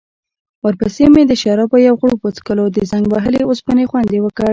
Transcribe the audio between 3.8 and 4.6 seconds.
خوند يې وکړ.